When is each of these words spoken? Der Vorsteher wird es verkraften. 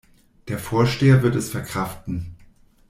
Der 0.47 0.57
Vorsteher 0.57 1.21
wird 1.21 1.35
es 1.35 1.51
verkraften. 1.51 2.35